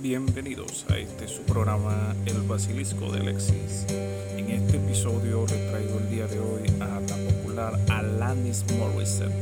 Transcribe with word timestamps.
Bienvenidos 0.00 0.84
a 0.90 0.98
este 0.98 1.26
su 1.26 1.42
programa 1.42 2.14
El 2.26 2.42
Basilisco 2.42 3.10
de 3.10 3.20
Alexis. 3.20 3.86
En 4.36 4.50
este 4.50 4.76
episodio 4.76 5.46
le 5.46 5.70
traigo 5.70 5.98
el 5.98 6.10
día 6.10 6.26
de 6.26 6.38
hoy 6.38 6.68
a 6.80 7.00
la 7.00 7.30
popular 7.30 7.80
Alanis 7.88 8.62
Morissette 8.78 9.32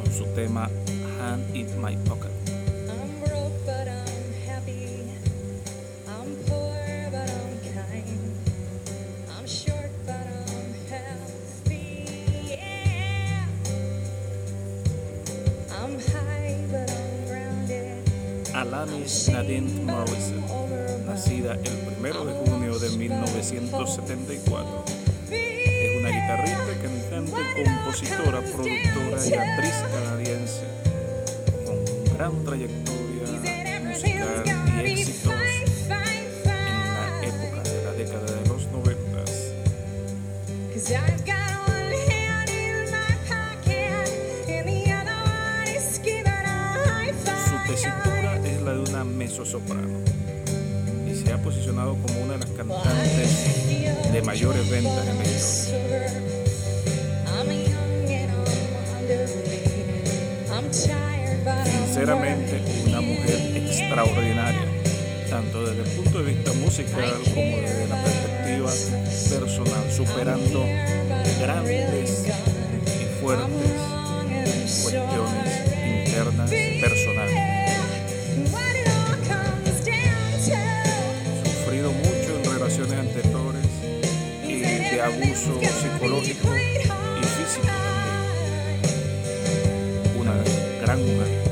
con 0.00 0.12
su 0.12 0.24
tema 0.34 0.70
Hand 1.20 1.56
in 1.56 1.66
My 1.82 1.96
Pocket. 2.08 2.33
Nadine 18.86 19.82
Morissette, 19.84 21.06
nacida 21.06 21.54
el 21.54 21.70
1 22.00 22.24
de 22.26 22.50
junio 22.50 22.78
de 22.78 22.90
1974. 22.90 24.84
Es 25.30 26.00
una 26.00 26.10
guitarrista, 26.10 26.72
cantante, 26.82 27.64
compositora, 27.64 28.40
productora 28.42 29.26
y 29.26 29.32
actriz 29.32 29.74
canadiense 29.90 30.64
con 31.64 32.14
gran 32.14 32.44
trayectoria 32.44 33.80
musical 33.84 34.44
y 34.76 34.90
éxitos 34.90 35.33
Sinceramente, 62.04 62.60
una 62.86 63.00
mujer 63.00 63.56
extraordinaria, 63.56 64.66
tanto 65.30 65.64
desde 65.64 65.84
el 65.84 65.88
punto 65.96 66.22
de 66.22 66.34
vista 66.34 66.52
musical 66.52 67.14
como 67.32 67.56
desde 67.56 67.88
la 67.88 68.02
perspectiva 68.04 68.70
personal, 69.30 69.90
superando 69.90 70.66
grandes 71.40 72.26
y 72.28 73.22
fuertes 73.22 73.48
cuestiones 74.82 76.06
internas 76.06 76.50
personales. 76.50 77.38
Sufrido 81.42 81.90
mucho 81.90 82.38
en 82.38 82.52
relaciones 82.52 82.98
anteriores 82.98 83.64
y 84.46 84.60
de 84.60 85.00
abuso 85.00 85.58
psicológico 85.80 86.54
y 86.54 87.24
físico. 87.24 87.68
Una 90.18 90.34
gran 90.82 91.00
mujer. 91.00 91.43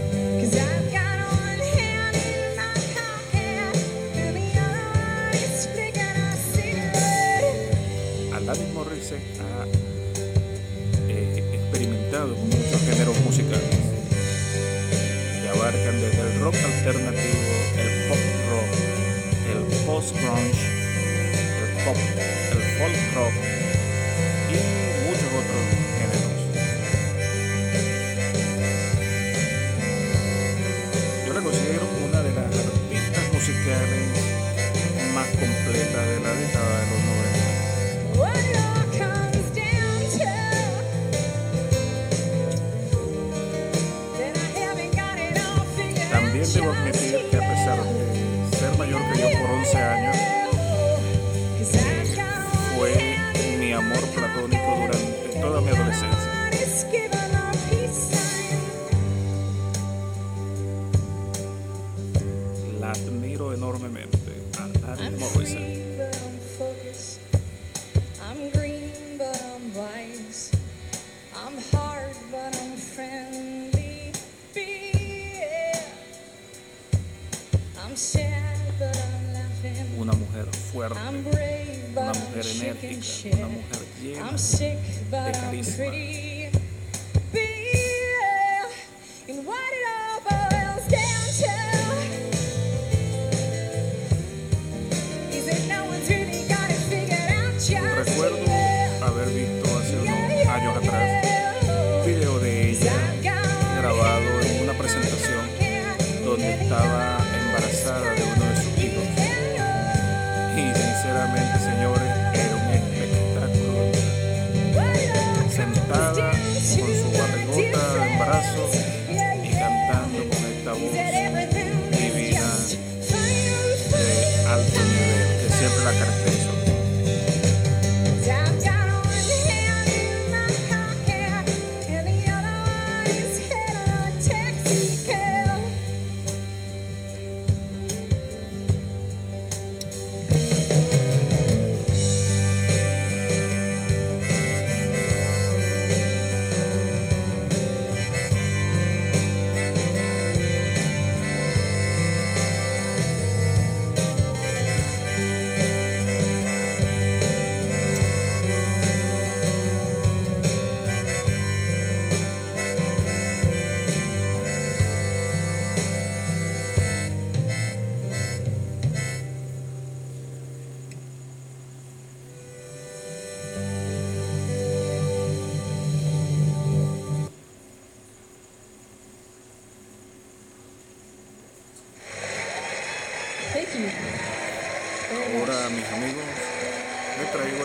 Post-grunge, 20.02 20.62
el 21.62 21.70
pop, 21.84 21.96
el 22.50 22.62
folk 22.76 22.98
rock 23.14 23.34
y 24.50 24.58
muchos 25.06 25.30
otros 25.40 25.64
géneros. 25.98 26.38
Yo 31.26 31.32
la 31.34 31.40
considero 31.40 31.86
una 32.04 32.20
de 32.20 32.32
las 32.34 32.46
artistas 32.46 33.24
musicales 33.32 34.08
más 35.14 35.28
completas 35.28 36.06
de 36.06 36.20
la 36.20 36.32
década 36.34 36.80
de 36.80 36.86
los 36.90 37.00
90. 37.04 37.42
What 38.18 38.36
it 38.36 38.56
all 47.22 47.31
wise. 69.74 70.50
I'm 71.36 71.56
hard, 71.72 72.14
but 72.30 72.54
I'm 72.60 72.76
friendly. 72.76 74.12
Yeah. 74.54 75.80
I'm 77.84 77.96
sad, 77.96 78.58
but 78.78 78.96
I'm 78.96 79.32
laughing. 79.34 79.86
Una 79.98 80.12
mujer 80.12 80.46
fuerte, 80.72 80.98
I'm 80.98 81.22
brave, 81.22 81.84
una 81.92 81.94
but 81.94 82.16
I'm 82.16 82.22
mujer 82.22 82.42
chicken 82.44 82.76
enérgica, 82.76 83.36
una 83.36 83.48
mujer 83.48 83.82
llena 84.02 84.28
I'm 84.28 84.38
sick, 84.38 84.78
but 85.10 85.32
de 85.32 85.38
I'm 85.38 85.44
carisma. 85.50 85.76
pretty. 85.76 86.31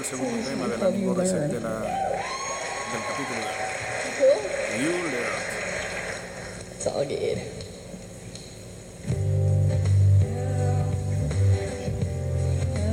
segundo 0.09 0.37
tema 0.47 0.67
del 0.67 0.81
amigo 0.83 1.13
de, 1.13 1.25
la, 1.25 1.41
del 1.41 1.59
capítulo. 3.09 3.41
You 4.79 4.91
It's 6.77 6.87
all 6.87 7.05
good. 7.05 7.39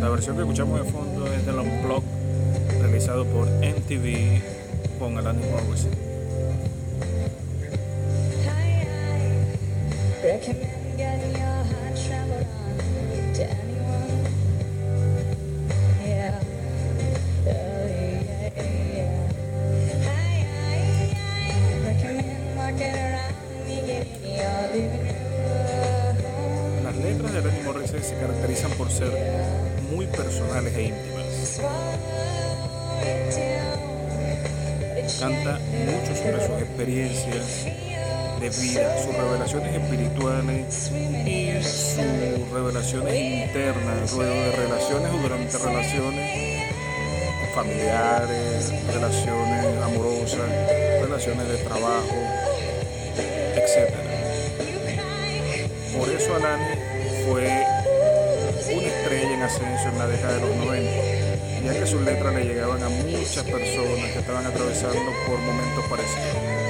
La 0.00 0.08
versión 0.08 0.34
que 0.34 0.43
escuchamos 0.43 0.84
de 0.84 0.90
fondo 0.90 1.26
es 1.32 1.46
de 1.46 1.52
del 1.52 1.62
blog 1.84 2.02
realizado 2.81 3.25
por 3.26 3.46
MTV 3.46 4.43
con 4.99 5.17
Alanis 5.17 5.46
Morrison. 5.50 6.05
Canta 35.24 35.58
mucho 35.86 36.14
sobre 36.14 36.38
sus 36.46 36.60
experiencias 36.60 37.64
de 38.40 38.50
vida, 38.60 39.02
sus 39.02 39.16
revelaciones 39.16 39.74
espirituales 39.74 40.90
y 40.92 41.62
sus 41.62 42.50
revelaciones 42.52 43.14
internas, 43.14 44.12
luego 44.12 44.34
de 44.34 44.52
relaciones 44.52 45.10
o 45.14 45.16
durante 45.16 45.56
relaciones 45.56 46.74
familiares, 47.54 48.70
relaciones 48.92 49.82
amorosas, 49.82 50.50
relaciones 51.00 51.48
de 51.48 51.56
trabajo, 51.56 52.16
etc. 53.56 53.94
Por 55.96 56.08
eso 56.10 56.36
Alani 56.36 56.64
fue 57.24 57.64
una 58.76 58.86
estrella 58.88 59.34
en 59.36 59.42
ascenso 59.42 59.88
en 59.88 59.98
la 59.98 60.06
década 60.06 60.34
de 60.34 60.40
los 60.40 60.56
90, 60.66 61.23
ya 61.64 61.72
que 61.72 61.87
sus 61.87 62.02
letras 62.02 62.34
le 62.34 62.44
llegaban 62.44 62.82
a 62.82 62.88
muchas 62.88 63.43
personas 63.44 64.12
que 64.12 64.19
estaban 64.19 64.46
atravesando 64.46 65.12
por 65.26 65.38
momentos 65.38 65.84
parecidos. 65.88 66.64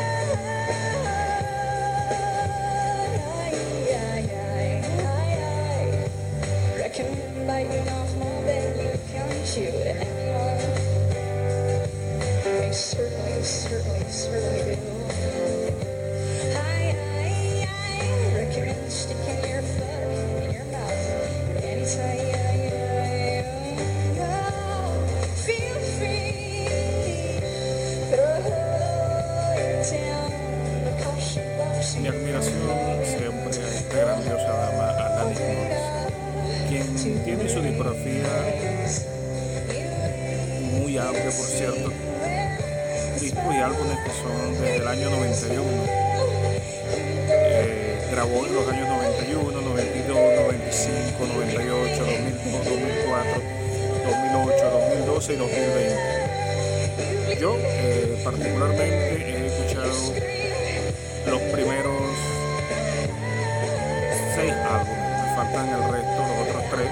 Grabó 48.15 48.47
en 48.47 48.55
los 48.55 48.69
años 48.69 48.89
91, 48.89 49.61
92, 49.61 50.07
95, 50.07 51.27
98, 51.35 51.99
2002, 51.99 52.65
2004, 52.65 53.43
2008, 54.07 54.71
2012 54.71 55.33
y 55.33 55.37
2020. 55.37 57.41
Yo 57.41 57.57
eh, 57.59 58.17
particularmente 58.23 59.17
he 59.19 59.47
escuchado 59.47 59.91
los 61.27 61.41
primeros 61.53 62.03
seis 64.37 64.53
álbumes, 64.53 64.95
me 64.95 65.35
faltan 65.35 65.69
el 65.71 65.83
resto, 65.91 66.23
los 66.23 66.39
otros 66.47 66.63
tres, 66.71 66.91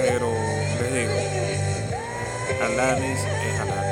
pero 0.00 0.30
les 0.80 0.94
digo, 0.94 1.18
Alanis 2.62 3.18
es 3.18 3.58
Alanis. 3.60 3.89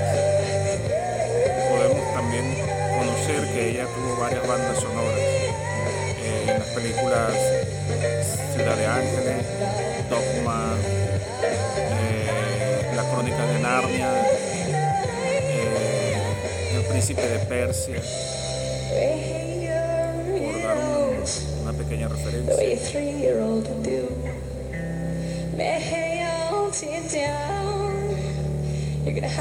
De 17.18 17.38
Persia, 17.48 18.00
por 20.40 20.62
dar 20.62 20.76
un- 20.78 21.62
una 21.62 21.72
pequeña 21.72 22.08
referencia. 22.08 22.54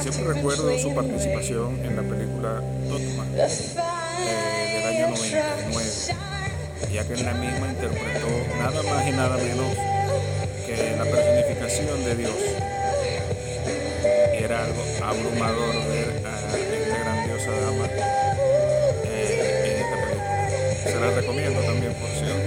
Siempre 0.02 0.34
recuerdo 0.34 0.78
su 0.80 0.94
participación 0.96 1.80
en 1.86 1.96
la 1.96 2.02
película 2.02 2.62
Dogma, 2.90 3.26
eh, 4.26 4.74
del 4.74 4.86
año 4.86 5.16
fire 5.16 5.44
99, 5.44 5.44
truck 6.08 6.94
ya 6.94 7.04
que 7.08 7.14
en 7.14 7.26
la 7.26 7.34
misma 7.34 7.68
interpretó 7.70 8.28
nada 8.60 8.82
más 8.84 9.08
y 9.08 9.12
nada 9.12 9.38
menos 9.38 9.76
que 10.66 10.96
la 10.98 11.04
personificación 11.04 12.06
de 12.06 12.16
Dios. 12.16 12.32
Y 14.34 14.44
era 14.44 14.64
algo 14.64 14.82
abrumador 15.04 15.76
ver 15.90 16.22
a 17.38 17.40
esta 17.40 17.52
grandiosa 17.52 17.62
dama 17.62 17.86
eh, 19.06 19.66
en 19.66 19.78
esta 19.84 19.96
película. 20.06 20.92
Se 20.92 21.00
la 21.00 21.12
recomiendo 21.12 21.60
también, 21.62 21.94
por 21.94 22.10
cierto. 22.10 22.42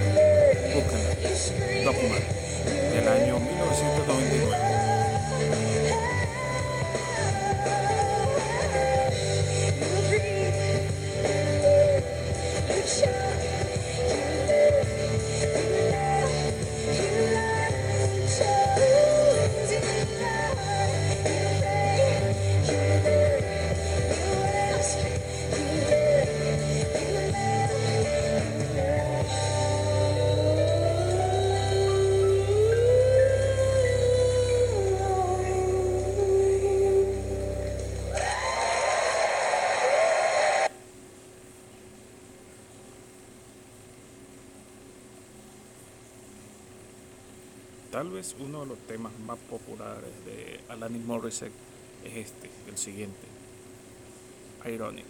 Búsquenla. 0.75 1.85
Dogma, 1.85 2.40
Tal 47.91 48.09
vez 48.09 48.37
uno 48.39 48.61
de 48.61 48.67
los 48.67 48.79
temas 48.87 49.13
más 49.27 49.37
populares 49.51 50.11
de 50.25 50.61
Alanis 50.69 51.05
Morissette 51.05 51.51
es 52.05 52.29
este, 52.29 52.49
el 52.69 52.79
siguiente, 52.79 53.19
Ironic. 54.65 55.07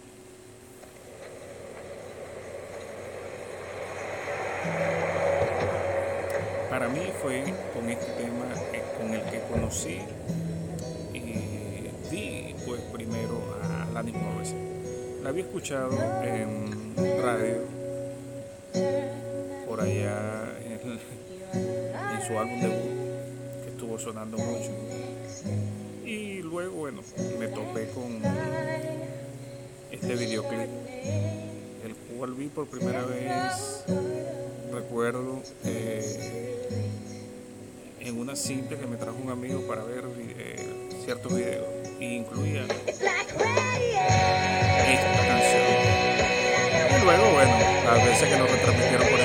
Para 6.71 6.89
mí 6.89 7.01
fue 7.21 7.53
con 7.75 7.87
este 7.87 8.11
tema 8.13 8.45
eh, 8.73 8.83
con 8.97 9.13
el 9.13 9.21
que 9.29 9.41
conocí 9.51 9.99
y 11.13 12.09
vi 12.09 12.55
pues 12.65 12.81
primero 12.91 13.59
a 13.61 13.83
Alanis 13.89 14.15
Morissette. 14.15 15.21
La 15.21 15.29
había 15.29 15.43
escuchado 15.43 15.91
en 16.23 16.95
radio 17.21 17.61
por 19.67 19.81
allá 19.81 20.57
en, 20.65 20.71
en 20.71 21.30
su 22.31 22.39
álbum 22.39 22.61
debut 22.61 22.91
que 23.63 23.69
estuvo 23.71 23.99
sonando 23.99 24.37
mucho. 24.37 24.71
Y 26.05 26.41
luego, 26.41 26.77
bueno, 26.77 27.01
me 27.37 27.47
topé 27.47 27.89
con 27.89 28.21
este 29.91 30.15
videoclip, 30.15 30.69
el 31.83 31.95
cual 32.17 32.33
vi 32.33 32.47
por 32.47 32.67
primera 32.67 33.03
vez, 33.03 33.83
recuerdo, 34.71 35.41
eh, 35.65 36.67
en 37.99 38.17
una 38.17 38.35
cinta 38.35 38.77
que 38.77 38.87
me 38.87 38.95
trajo 38.95 39.17
un 39.21 39.29
amigo 39.29 39.67
para 39.67 39.83
ver 39.83 40.05
eh, 40.17 40.89
ciertos 41.03 41.35
videos, 41.35 41.67
y 41.99 42.15
incluía 42.15 42.63
esta 42.63 43.11
canción. 45.27 45.63
Y 46.97 47.03
luego, 47.03 47.31
bueno, 47.33 47.51
las 47.85 48.05
veces 48.05 48.29
que 48.29 48.37
lo 48.37 48.47
retransmitieron 48.47 49.07
por 49.09 49.20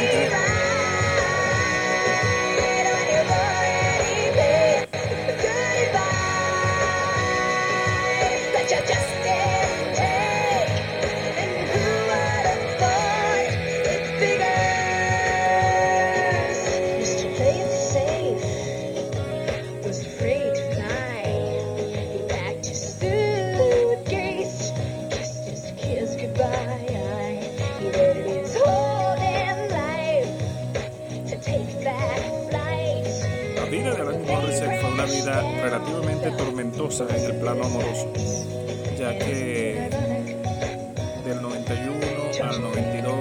del 41.26 41.42
91 41.42 42.06
al 42.48 42.60
92 42.60 43.14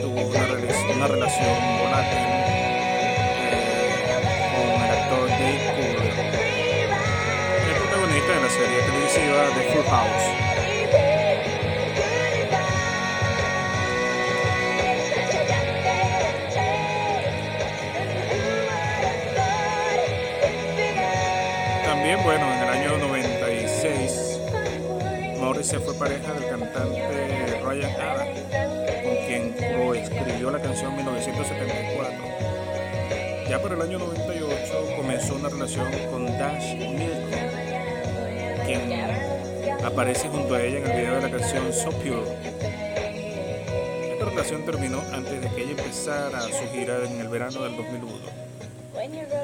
tuvo 0.00 0.20
una, 0.28 0.46
rela- 0.46 0.96
una 0.96 1.06
relación 1.06 1.56
volátil 1.78 2.18
eh, 3.38 3.94
con 4.52 4.82
el 4.82 4.90
actor 4.90 5.28
Dave 5.28 5.60
Cooper, 5.76 6.12
el 7.68 7.74
protagonista 7.76 8.32
de 8.32 8.40
la 8.40 8.50
serie 8.50 8.78
televisiva 8.86 9.38
The 9.54 9.62
Full 9.72 9.86
House. 9.90 10.28
También, 21.84 22.22
bueno, 22.22 22.46
Morrissey 25.62 25.78
fue 25.78 25.94
pareja 25.94 26.32
del 26.32 26.48
cantante 26.48 27.60
Ryan 27.62 28.00
Adams, 28.00 28.40
con 29.04 29.14
quien 29.26 29.54
coescribió 29.78 30.50
la 30.50 30.60
canción 30.60 30.96
1974. 30.96 32.12
Ya 33.48 33.62
para 33.62 33.76
el 33.76 33.82
año 33.82 34.00
98 34.00 34.96
comenzó 34.96 35.36
una 35.36 35.50
relación 35.50 35.86
con 36.10 36.26
Dash 36.26 36.74
Milton, 36.74 37.30
quien 38.66 38.90
aparece 39.84 40.28
junto 40.30 40.56
a 40.56 40.62
ella 40.62 40.78
en 40.78 40.90
el 40.90 40.98
video 40.98 41.14
de 41.14 41.22
la 41.22 41.30
canción 41.30 41.72
So 41.72 41.90
Pure. 41.90 42.24
Esta 44.14 44.24
relación 44.24 44.64
terminó 44.64 45.00
antes 45.12 45.42
de 45.42 45.48
que 45.48 45.62
ella 45.62 45.76
empezara 45.78 46.40
su 46.40 46.66
gira 46.72 47.06
en 47.06 47.20
el 47.20 47.28
verano 47.28 47.62
del 47.62 47.76
2001. 47.76 48.51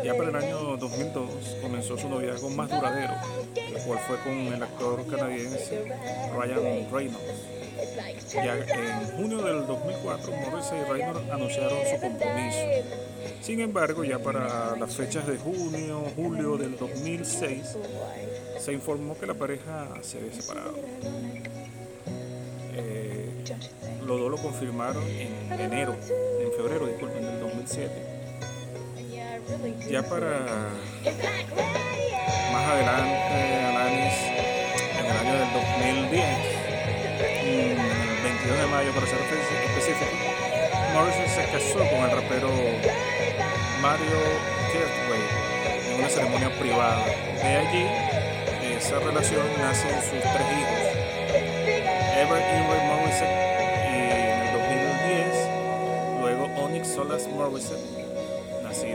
Ya 0.05 0.15
para 0.15 0.29
el 0.29 0.37
año 0.37 0.77
2002 0.77 1.57
comenzó 1.63 1.97
su 1.97 2.09
noviazgo 2.09 2.51
más 2.51 2.71
duradero, 2.71 3.15
el 3.57 3.83
cual 3.83 3.99
fue 4.07 4.19
con 4.19 4.33
el 4.33 4.63
actor 4.63 5.07
canadiense 5.07 5.85
Ryan 6.37 6.93
Reynolds. 6.93 7.59
Ya 8.35 8.57
en 8.57 9.17
junio 9.17 9.39
del 9.39 9.67
2004, 9.67 10.33
Morrissey 10.33 10.81
y 10.81 10.85
Reynolds 10.85 11.31
anunciaron 11.31 11.79
su 11.79 12.01
compromiso. 12.01 12.59
Sin 13.41 13.61
embargo, 13.61 14.05
ya 14.05 14.19
para 14.19 14.77
las 14.77 14.95
fechas 14.95 15.27
de 15.27 15.39
junio, 15.39 16.05
julio 16.15 16.59
del 16.59 16.77
2006, 16.77 17.77
se 18.59 18.73
informó 18.73 19.19
que 19.19 19.27
la 19.27 19.35
pareja 19.35 19.89
se 20.03 20.19
había 20.19 20.33
separado. 20.33 20.75
Eh, 22.75 23.31
los 24.05 24.21
dos 24.21 24.31
lo 24.31 24.37
confirmaron 24.37 25.05
en 25.05 25.61
enero, 25.61 25.95
en 26.41 26.53
febrero, 26.53 26.87
disculpen, 26.87 27.23
del 27.23 27.41
2007. 27.41 28.18
Ya 29.91 30.03
para 30.03 30.45
más 32.53 32.65
adelante, 32.69 33.65
Alanis, 33.65 34.15
en 34.99 35.07
el 35.07 35.17
año 35.17 35.33
del 35.33 35.53
2010, 35.55 36.25
mm, 37.45 37.81
el 37.81 38.23
22 38.25 38.59
de 38.59 38.67
mayo 38.67 38.91
para 38.93 39.07
ser 39.07 39.19
espe- 39.19 39.65
específico, 39.71 40.13
Morrison 40.93 41.29
se 41.29 41.43
casó 41.51 41.79
con 41.79 41.99
el 42.05 42.11
rapero 42.11 42.51
Mario 43.81 44.19
Kirkway 44.71 45.25
en 45.89 46.01
una 46.01 46.09
ceremonia 46.11 46.51
privada. 46.59 47.05
De 47.07 47.57
allí, 47.57 47.85
de 48.61 48.77
esa 48.77 48.99
relación 48.99 49.47
nacen 49.61 49.91
sus 50.03 50.21
tres 50.21 50.47
hijos, 50.59 50.83
Ever 52.19 52.43
Ingrid 52.53 52.83
Morrison 52.83 53.29
en 53.29 54.11
el 54.13 54.53
2010, 54.53 56.21
luego 56.21 56.45
Onyx 56.65 56.87
Solas 56.89 57.27
Morrison, 57.29 57.79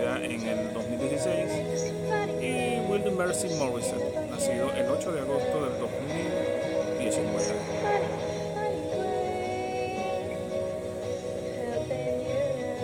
en 0.04 0.46
el 0.46 0.74
2016, 0.74 1.94
y 2.42 2.80
Wilden 2.92 3.16
Mercy 3.16 3.48
Morrison, 3.58 4.00
nacido 4.30 4.70
el 4.74 4.86
8 4.90 5.12
de 5.14 5.22
agosto 5.22 5.64
del 5.64 5.80
2019. 5.80 7.44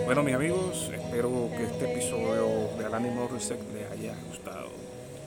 Bueno, 0.06 0.22
mis 0.22 0.34
amigos, 0.34 0.90
espero 0.94 1.50
que 1.56 1.64
este 1.64 1.92
episodio 1.92 2.68
de 2.78 2.86
Alanis 2.86 3.12
Morissette 3.12 3.60
les 3.74 3.90
haya 3.92 4.14
gustado. 4.26 4.70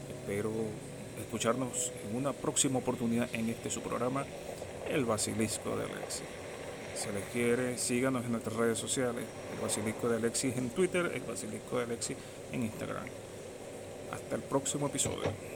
Espero 0.09 0.51
escucharnos 1.21 1.91
en 2.09 2.15
una 2.17 2.33
próxima 2.33 2.79
oportunidad 2.79 3.29
en 3.33 3.49
este 3.49 3.69
su 3.69 3.81
programa, 3.81 4.25
El 4.89 5.05
Basilisco 5.05 5.77
de 5.77 5.83
Alexi. 5.83 6.23
Si 6.95 7.11
les 7.11 7.23
quiere, 7.31 7.77
síganos 7.77 8.23
en 8.25 8.31
nuestras 8.31 8.55
redes 8.55 8.77
sociales, 8.77 9.25
El 9.53 9.59
Basilisco 9.61 10.07
de 10.09 10.17
Alexis 10.17 10.55
en 10.57 10.69
Twitter, 10.69 11.11
El 11.13 11.21
Basilisco 11.21 11.77
de 11.77 11.83
Alexis 11.83 12.17
en 12.51 12.63
Instagram. 12.63 13.05
Hasta 14.11 14.35
el 14.35 14.41
próximo 14.43 14.87
episodio. 14.87 15.52